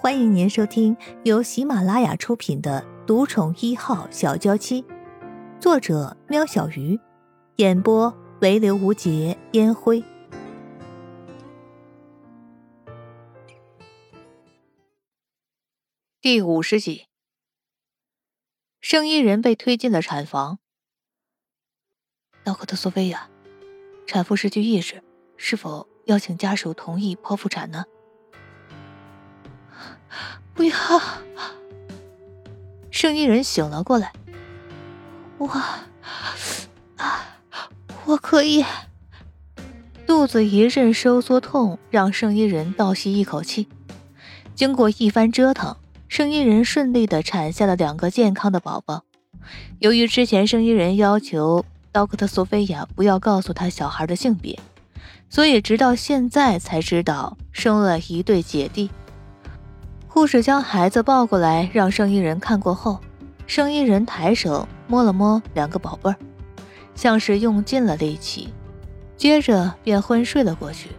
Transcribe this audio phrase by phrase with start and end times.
[0.00, 4.80] 欢迎您收听由喜马拉雅出品的《独宠一号小娇妻》，
[5.60, 6.96] 作者：喵小鱼，
[7.56, 10.04] 演播：唯留无节烟灰。
[16.20, 17.06] 第五十集，
[18.80, 20.60] 圣衣人被推进了产房。
[22.44, 23.28] 道克特索菲亚，
[24.06, 25.02] 产妇失去意识，
[25.36, 27.84] 是否要请家属同意剖腹产呢？
[30.58, 30.74] 不要！
[32.90, 34.12] 圣衣人醒了过来。
[35.38, 35.46] 我
[36.96, 37.38] 啊，
[38.04, 38.64] 我可以。
[40.04, 43.68] 肚子一阵收缩痛，让圣衣人倒吸一口气。
[44.56, 45.76] 经过一番折腾，
[46.08, 49.04] 圣衣人顺利的产下了两个健康的宝宝。
[49.78, 54.58] 由于之前圣衣人要求道克特索菲亚不要告诉他小孩的性别，
[55.30, 58.90] 所以直到现在才知道生了一对姐弟。
[60.18, 62.98] 护士将孩子抱过来，让生意人看过后，
[63.46, 66.16] 生意人抬手摸了摸两个宝贝儿，
[66.96, 68.52] 像是用尽了力气，
[69.16, 70.90] 接着便昏睡了过去。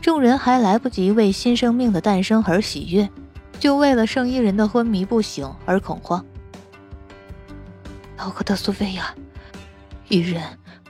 [0.00, 3.10] 众人还来不及为新生命的诞生而喜悦，
[3.58, 6.24] 就为了生意人的昏迷不醒而恐慌。
[8.16, 9.12] 老哥的苏菲亚，
[10.06, 10.40] 伊人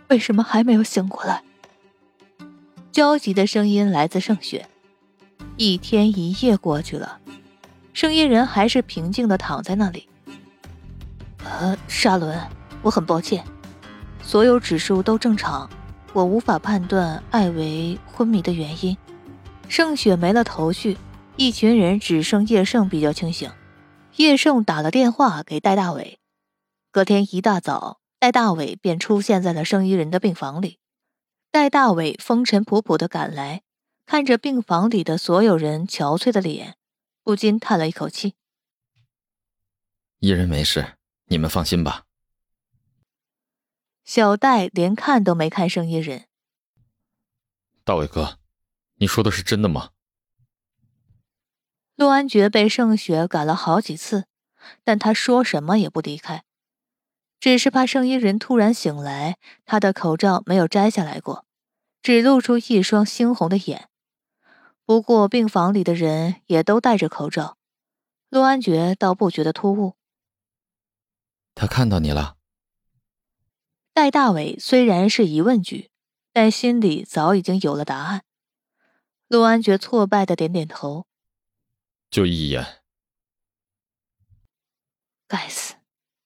[0.08, 1.42] 为什么还没有醒过来？
[2.92, 4.68] 焦急的声音来自盛雪。
[5.56, 7.20] 一天一夜过去了，
[7.92, 10.08] 圣衣人还是平静的躺在那里。
[11.44, 12.40] 呃，沙伦，
[12.82, 13.44] 我很抱歉，
[14.20, 15.70] 所有指数都正常，
[16.12, 18.96] 我无法判断艾维昏迷的原因。
[19.68, 20.96] 盛雪没了头绪，
[21.36, 23.50] 一群人只剩叶盛比较清醒。
[24.16, 26.18] 叶盛打了电话给戴大伟，
[26.90, 30.78] 隔天一大早，戴大伟便出现在了圣衣人的病房里。
[31.52, 33.63] 戴大伟风尘仆仆的赶来。
[34.06, 36.76] 看着病房里的所有人憔悴的脸，
[37.22, 38.34] 不禁叹了一口气。
[40.18, 40.96] 一人没事，
[41.26, 42.04] 你们放心吧。
[44.04, 46.26] 小戴连看都没看圣衣人。
[47.82, 48.38] 大伟哥，
[48.96, 49.90] 你说的是真的吗？
[51.96, 54.26] 陆安觉被盛雪赶了好几次，
[54.82, 56.44] 但他说什么也不离开，
[57.40, 61.46] 只是怕圣衣人突然醒来，他的口罩没有摘下来过，
[62.02, 63.88] 只露出一双猩红的眼。
[64.86, 67.56] 不过，病房里的人也都戴着口罩，
[68.28, 69.96] 陆安觉倒不觉得突兀。
[71.54, 72.36] 他看到你了。
[73.94, 75.90] 戴大伟虽然是疑问句，
[76.32, 78.24] 但心里早已经有了答案。
[79.28, 81.06] 陆安觉挫败的点点头，
[82.10, 82.82] 就一眼。
[85.26, 85.76] 该死，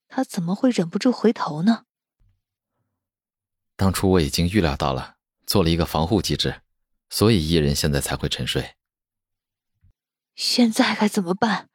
[0.09, 1.85] 他怎么会忍不住回头呢？
[3.77, 6.63] 当初我已经预料到了，做了一个防护机制。
[7.11, 8.75] 所以，伊人现在才会沉睡。
[10.35, 11.69] 现在该怎么办？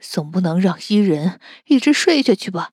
[0.00, 2.72] 总不能让伊人一直睡下去吧？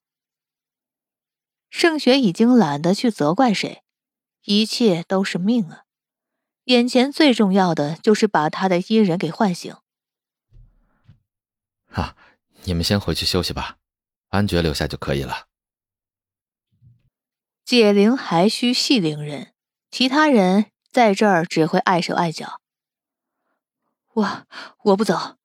[1.70, 3.84] 盛雪已经懒得去责怪谁，
[4.46, 5.84] 一切都是命啊！
[6.64, 9.76] 眼前最重要的就是把他的伊人给唤醒。
[11.92, 12.16] 啊，
[12.64, 13.78] 你们先回去休息吧，
[14.30, 15.48] 安觉留下就可以了。
[17.64, 19.54] 解铃还需系铃人，
[19.92, 20.72] 其他人。
[20.92, 22.62] 在这儿只会碍手碍脚。
[24.14, 24.48] 我
[24.84, 25.38] 我不走，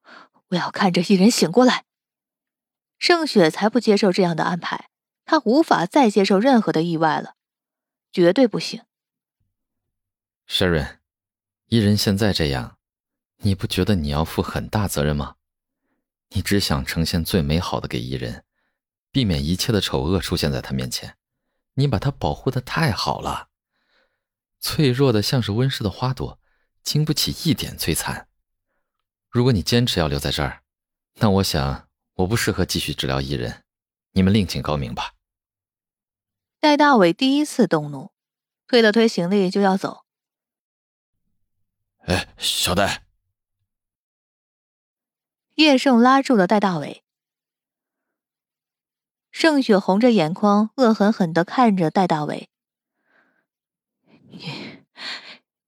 [0.48, 1.84] 我要看着一人醒过来。
[2.98, 4.88] 盛雪才不接受这样的安排，
[5.24, 7.34] 她无法再接受任何的意外了，
[8.10, 8.82] 绝对不行。
[10.48, 10.98] Sharon，
[11.66, 12.78] 伊人现在这样，
[13.38, 15.36] 你不觉得你要负很大责任吗？
[16.30, 18.44] 你只想呈现最美好的给伊人，
[19.10, 21.16] 避免一切的丑恶出现在他面前，
[21.74, 23.50] 你把他保护的太好了。
[24.64, 26.40] 脆弱的像是温室的花朵，
[26.82, 28.28] 经不起一点摧残。
[29.28, 30.62] 如果你坚持要留在这儿，
[31.16, 33.62] 那我想我不适合继续治疗伊人，
[34.12, 35.12] 你们另请高明吧。
[36.60, 38.14] 戴大伟第一次动怒，
[38.66, 40.06] 推了推行李就要走。
[42.06, 43.04] 哎，小戴！
[45.56, 47.04] 叶盛拉住了戴大伟。
[49.30, 52.48] 盛雪红着眼眶，恶狠狠的看着戴大伟。
[54.34, 54.84] 你，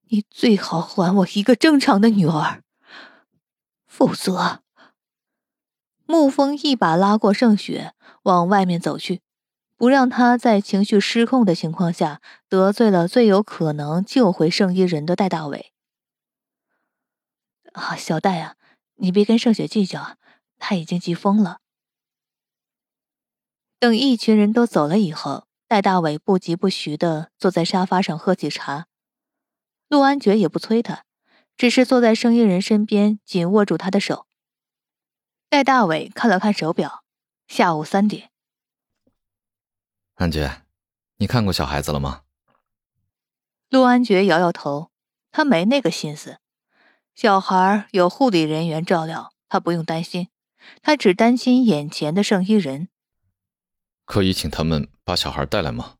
[0.08, 2.62] 你最好还我一个正常的女儿，
[3.86, 4.60] 否则……
[6.06, 9.22] 沐风一把拉过盛雪，往外面走去，
[9.76, 15.72] 不让他在情绪失控的情况下得罪了最有可能救回圣衣人的戴大伟。
[17.72, 18.56] 啊，小戴啊，
[18.96, 20.16] 你别跟盛雪计较，
[20.58, 21.58] 他已经急疯了。
[23.78, 25.46] 等一群人都走了以后。
[25.68, 28.86] 戴大伟不疾不徐的坐在沙发上喝起茶，
[29.88, 31.04] 陆安觉也不催他，
[31.56, 34.28] 只是坐在生意人身边，紧握住他的手，
[35.48, 37.02] 戴大伟看了看手表，
[37.48, 38.30] 下午三点。
[40.14, 40.62] 安觉，
[41.16, 42.22] 你看过小孩子了吗？
[43.68, 44.92] 陆安觉摇摇头，
[45.32, 46.38] 他没那个心思。
[47.16, 50.28] 小孩有护理人员照料，他不用担心。
[50.80, 52.88] 他只担心眼前的圣衣人。
[54.06, 55.96] 可以请他们把小孩带来吗？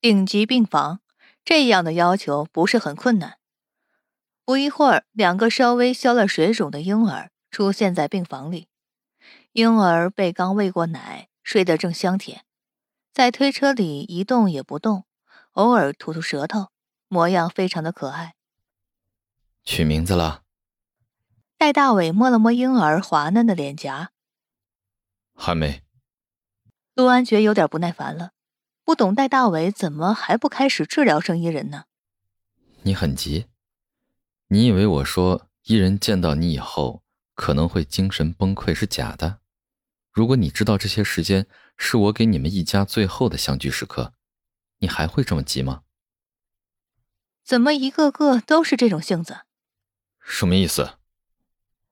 [0.00, 1.00] 顶级病房，
[1.44, 3.38] 这样的要求不是很困难。
[4.44, 8.68] 不一会儿，两个稍微消了水肿的婴儿出现在病房里。
[9.52, 12.44] 婴儿被刚喂过奶，睡得正香甜，
[13.12, 15.04] 在推车里一动也不动，
[15.52, 16.68] 偶尔吐吐舌头，
[17.08, 18.34] 模样非常的可爱。
[19.64, 20.44] 取名字了。
[21.58, 24.12] 戴大伟摸了摸婴儿滑嫩的脸颊，
[25.34, 25.82] 还没。
[26.98, 28.32] 陆安觉有点不耐烦了，
[28.82, 31.84] 不懂戴大伟怎么还不开始治疗圣衣人呢？
[32.82, 33.46] 你很急？
[34.48, 37.04] 你以为我说伊人见到你以后
[37.36, 39.38] 可能会精神崩溃是假的？
[40.10, 41.46] 如果你知道这些时间
[41.76, 44.14] 是我给你们一家最后的相聚时刻，
[44.78, 45.82] 你还会这么急吗？
[47.44, 49.42] 怎么一个个都是这种性子？
[50.18, 50.98] 什么意思？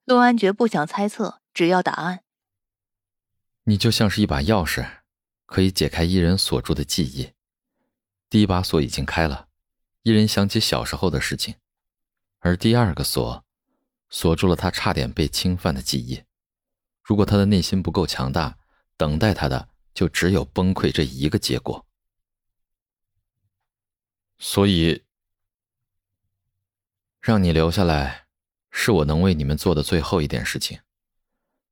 [0.05, 2.25] 陆安觉不想猜测，只要答案。
[3.69, 4.89] 你就像是一把钥匙，
[5.45, 7.33] 可以解开伊人锁住的记忆。
[8.31, 9.49] 第一把锁已经开了，
[10.03, 11.57] 伊人想起小时候的事情，
[12.39, 13.45] 而第二个锁，
[14.09, 16.23] 锁住了他差点被侵犯的记忆。
[17.03, 18.57] 如果他的内心不够强大，
[18.97, 21.85] 等待他的就只有崩溃这一个结果。
[24.39, 25.03] 所以，
[27.21, 28.27] 让你留下来。
[28.79, 30.81] 是我能为你们做的最后一点事情。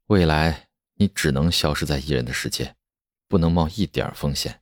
[0.07, 2.77] 未来你只能消失在异人的世界，
[3.29, 4.61] 不能冒一点风险，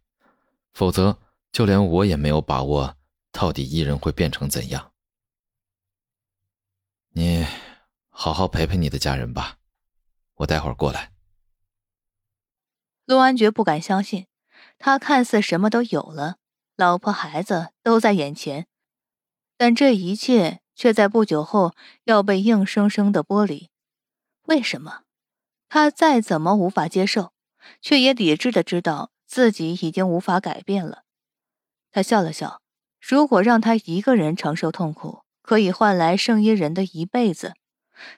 [0.73, 1.19] 否则
[1.51, 2.97] 就连我也没有把握
[3.31, 4.93] 到底异人会变成怎样。
[7.11, 7.47] 你
[8.09, 9.59] 好好陪陪你的家人吧，
[10.37, 11.13] 我待会儿过来。
[13.05, 14.27] 陆安觉不敢相信，
[14.79, 16.37] 他看似什么都有了，
[16.77, 18.67] 老婆孩子都在眼前，
[19.57, 20.61] 但这一切。
[20.75, 21.75] 却在不久后
[22.05, 23.71] 要被硬生生的剥离，
[24.47, 25.02] 为什么？
[25.75, 27.33] 他再怎么无法接受，
[27.81, 31.05] 却也理智的知道自己已经无法改变了。
[31.91, 32.61] 他笑了笑，
[33.01, 37.55] 如果让他一个人承受痛苦，可以换来圣衣人的一辈子，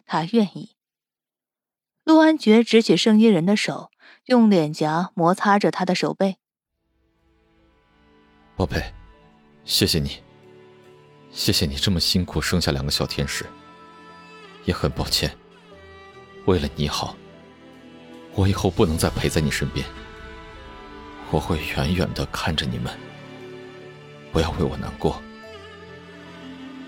[0.05, 0.75] 他愿意。
[2.03, 3.93] 陆安觉执起圣衣人的手，
[4.25, 6.39] 用脸颊摩擦着他的手背。
[8.57, 8.93] 宝贝，
[9.65, 10.21] 谢谢你。
[11.31, 13.47] 谢谢你这么辛苦生下两个小天使，
[14.65, 15.39] 也很抱歉。
[16.47, 17.17] 为了你好，
[18.35, 19.85] 我以后不能再陪在你身边。
[21.31, 22.93] 我会远远的看着你们，
[24.33, 25.21] 不要为我难过。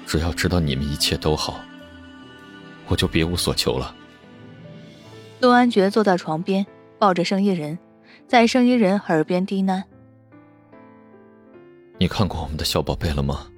[0.07, 1.61] 只要知道你们一切都好，
[2.87, 3.95] 我就别无所求了。
[5.41, 6.65] 陆安觉坐在床边，
[6.99, 7.79] 抱着圣衣人，
[8.29, 9.83] 在圣衣人耳边低喃
[11.99, 13.49] ：“你看过我们的小宝贝了吗？”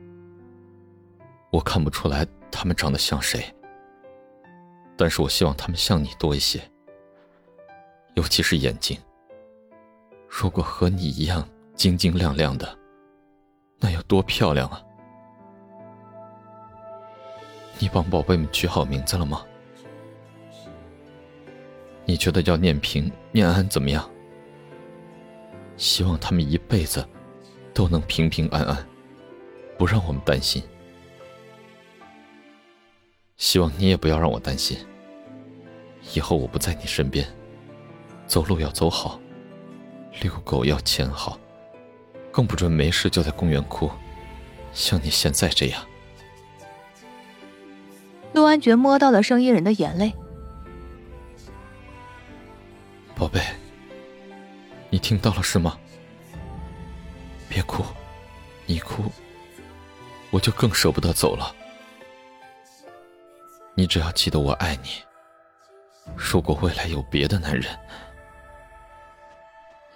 [1.52, 3.54] 我看不出来他们长得像谁，
[4.96, 6.60] 但是我希望他们像你多一些，
[8.18, 8.98] 尤其是眼睛。
[10.28, 12.76] 如果和你一样晶晶亮亮的，
[13.78, 14.82] 那要多漂亮啊！
[17.78, 19.46] 你帮宝贝们取好名字了吗？
[22.06, 24.10] 你觉得要念平、念安怎么样？
[25.76, 27.08] 希望他们一辈子
[27.72, 28.84] 都能平平安安，
[29.78, 30.60] 不让我们担心。
[33.36, 34.76] 希望你也不要让我担心。
[36.14, 37.24] 以后我不在你身边，
[38.28, 39.18] 走路要走好，
[40.20, 41.38] 遛狗要牵好，
[42.30, 43.90] 更不准没事就在公园哭，
[44.72, 45.82] 像你现在这样。
[48.34, 50.12] 陆安觉摸到了声音人的眼泪，
[53.16, 53.40] 宝贝，
[54.90, 55.78] 你听到了是吗？
[57.48, 57.82] 别哭，
[58.66, 59.10] 你哭，
[60.30, 61.52] 我就更舍不得走了。
[63.74, 64.90] 你只要记得我爱你。
[66.16, 67.64] 如果未来有别的男人，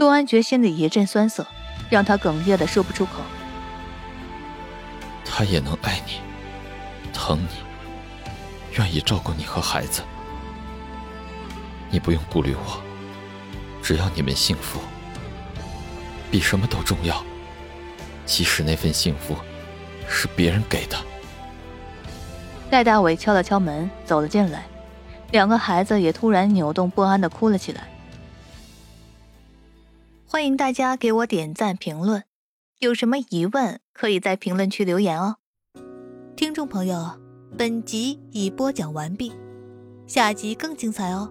[0.03, 1.47] 陆安觉心里一阵酸涩，
[1.89, 3.23] 让他哽咽的说不出口。
[5.25, 6.15] 他也能爱你，
[7.13, 7.63] 疼你，
[8.77, 10.03] 愿意照顾你和孩子。
[11.89, 12.83] 你不用顾虑我，
[13.81, 14.81] 只要你们幸福，
[16.33, 17.23] 比什么都重要。
[18.27, 19.37] 即使那份幸福
[20.09, 20.97] 是别人给的。
[22.69, 24.65] 戴大伟敲了敲门，走了进来，
[25.31, 27.87] 两个孩子也突然扭动不安的哭了起来。
[30.33, 32.25] 欢迎大家给我点赞评论，
[32.79, 35.37] 有什么疑问可以在评论区留言哦。
[36.35, 37.21] 听众朋友，
[37.59, 39.31] 本集已播讲完毕。
[40.07, 41.31] 下集更精彩哦。